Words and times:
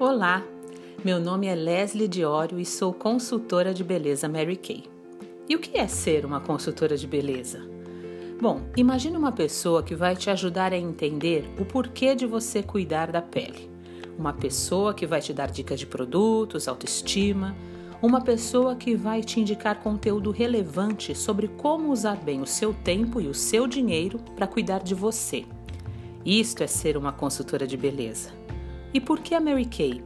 Olá, 0.00 0.42
meu 1.04 1.20
nome 1.20 1.46
é 1.46 1.54
Leslie 1.54 2.08
Diório 2.08 2.58
e 2.58 2.66
sou 2.66 2.92
consultora 2.92 3.72
de 3.72 3.84
beleza 3.84 4.28
Mary 4.28 4.56
Kay. 4.56 4.82
E 5.48 5.54
o 5.54 5.60
que 5.60 5.78
é 5.78 5.86
ser 5.86 6.26
uma 6.26 6.40
consultora 6.40 6.96
de 6.96 7.06
beleza? 7.06 7.60
Bom, 8.40 8.60
imagine 8.76 9.16
uma 9.16 9.30
pessoa 9.30 9.84
que 9.84 9.94
vai 9.94 10.16
te 10.16 10.28
ajudar 10.30 10.72
a 10.72 10.76
entender 10.76 11.48
o 11.60 11.64
porquê 11.64 12.16
de 12.16 12.26
você 12.26 12.60
cuidar 12.60 13.12
da 13.12 13.22
pele. 13.22 13.70
Uma 14.18 14.32
pessoa 14.32 14.92
que 14.92 15.06
vai 15.06 15.20
te 15.20 15.32
dar 15.32 15.48
dicas 15.48 15.78
de 15.78 15.86
produtos, 15.86 16.66
autoestima, 16.66 17.54
uma 18.02 18.20
pessoa 18.20 18.74
que 18.74 18.96
vai 18.96 19.22
te 19.22 19.38
indicar 19.38 19.80
conteúdo 19.80 20.32
relevante 20.32 21.14
sobre 21.14 21.46
como 21.46 21.92
usar 21.92 22.16
bem 22.16 22.42
o 22.42 22.46
seu 22.46 22.74
tempo 22.74 23.20
e 23.20 23.28
o 23.28 23.34
seu 23.34 23.68
dinheiro 23.68 24.18
para 24.34 24.48
cuidar 24.48 24.82
de 24.82 24.94
você. 24.94 25.44
Isto 26.26 26.64
é 26.64 26.66
ser 26.66 26.96
uma 26.96 27.12
consultora 27.12 27.64
de 27.64 27.76
beleza. 27.76 28.43
E 28.94 29.00
por 29.00 29.18
que 29.18 29.34
a 29.34 29.40
Mary 29.40 29.64
Kay? 29.64 30.04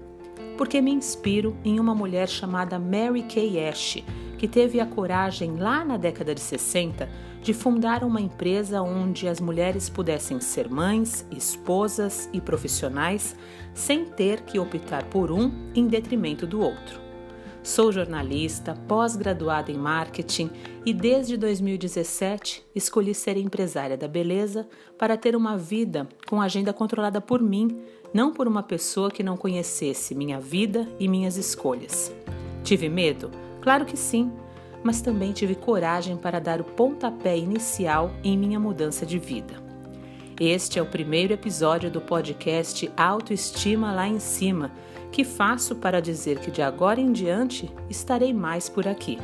Porque 0.57 0.81
me 0.81 0.91
inspiro 0.91 1.55
em 1.63 1.79
uma 1.79 1.95
mulher 1.95 2.27
chamada 2.27 2.79
Mary 2.79 3.23
Kay 3.23 3.69
Ash, 3.69 4.03
que 4.39 4.49
teve 4.49 4.81
a 4.81 4.87
coragem 4.87 5.57
lá 5.59 5.85
na 5.85 5.99
década 5.99 6.35
de 6.35 6.41
60 6.41 7.07
de 7.43 7.53
fundar 7.53 8.03
uma 8.03 8.19
empresa 8.19 8.81
onde 8.81 9.29
as 9.29 9.41
mulheres 9.41 9.91
pudessem 9.91 10.41
ser 10.41 10.71
mães, 10.71 11.27
esposas 11.31 12.31
e 12.33 12.41
profissionais 12.41 13.37
sem 13.75 14.07
ter 14.07 14.41
que 14.41 14.59
optar 14.59 15.05
por 15.05 15.31
um 15.31 15.53
em 15.75 15.87
detrimento 15.87 16.47
do 16.47 16.63
outro. 16.63 17.08
Sou 17.69 17.93
jornalista, 17.93 18.73
pós-graduada 18.89 19.71
em 19.71 19.77
marketing 19.77 20.51
e 20.87 20.95
desde 20.95 21.37
2017 21.37 22.65
escolhi 22.75 23.15
ser 23.15 23.37
empresária 23.37 23.95
da 23.95 24.09
beleza 24.09 24.67
para 24.97 25.19
ter 25.19 25.37
uma 25.37 25.55
vida 25.55 26.09
com 26.27 26.41
agenda 26.41 26.73
controlada 26.73 27.21
por 27.21 27.43
mim, 27.43 27.79
não 28.11 28.33
por 28.33 28.49
uma 28.49 28.63
pessoa 28.63 29.11
que 29.11 29.23
não 29.23 29.37
conhecesse 29.37 30.15
minha 30.15 30.41
vida 30.41 30.89
e 30.99 31.07
minhas 31.07 31.37
escolhas. 31.37 32.11
Tive 32.65 32.89
medo? 32.89 33.31
Claro 33.61 33.85
que 33.85 33.99
sim, 33.99 34.33
mas 34.83 35.03
também 35.03 35.33
tive 35.33 35.55
coragem 35.55 36.17
para 36.17 36.41
dar 36.41 36.63
o 36.63 36.65
pontapé 36.65 37.37
inicial 37.37 38.11
em 38.25 38.35
minha 38.39 38.59
mudança 38.59 39.05
de 39.05 39.19
vida. 39.19 39.68
Este 40.41 40.79
é 40.79 40.83
o 40.83 40.87
primeiro 40.87 41.33
episódio 41.33 41.91
do 41.91 42.01
podcast 42.01 42.89
Autoestima 42.97 43.91
Lá 43.91 44.07
em 44.07 44.21
Cima, 44.21 44.71
que 45.11 45.25
faço 45.25 45.75
para 45.75 46.01
dizer 46.01 46.39
que 46.39 46.49
de 46.49 46.63
agora 46.63 47.01
em 47.01 47.11
diante 47.11 47.69
estarei 47.91 48.33
mais 48.33 48.69
por 48.69 48.87
aqui. 48.87 49.19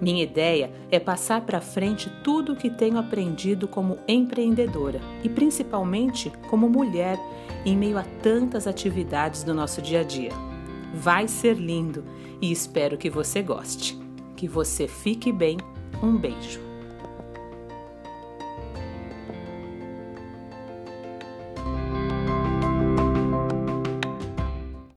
Minha 0.00 0.22
ideia 0.22 0.72
é 0.90 0.98
passar 0.98 1.42
para 1.42 1.60
frente 1.60 2.10
tudo 2.22 2.54
o 2.54 2.56
que 2.56 2.70
tenho 2.70 2.96
aprendido 2.96 3.68
como 3.68 3.98
empreendedora 4.08 4.98
e 5.22 5.28
principalmente 5.28 6.32
como 6.48 6.70
mulher 6.70 7.18
em 7.66 7.76
meio 7.76 7.98
a 7.98 8.04
tantas 8.22 8.66
atividades 8.66 9.42
do 9.42 9.52
nosso 9.52 9.82
dia 9.82 10.00
a 10.00 10.04
dia. 10.04 10.32
Vai 10.94 11.28
ser 11.28 11.58
lindo 11.58 12.02
e 12.40 12.50
espero 12.50 12.96
que 12.96 13.10
você 13.10 13.42
goste. 13.42 13.98
Que 14.34 14.48
você 14.48 14.88
fique 14.88 15.30
bem. 15.30 15.58
Um 16.02 16.16
beijo. 16.16 16.73